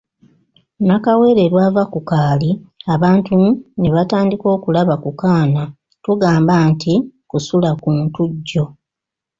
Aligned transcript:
Nakawere 0.87 1.43
lw’ava 1.51 1.83
ku 1.93 1.99
kaali 2.09 2.49
abantu 2.93 3.35
ne 3.79 3.89
batandika 3.95 4.45
okulaba 4.55 4.95
ku 5.03 5.11
kaana 5.21 5.63
tugamba 6.03 6.55
nti 6.71 6.93
Kusula 7.29 7.71
ku 7.81 7.89
Ntujjo. 7.99 8.65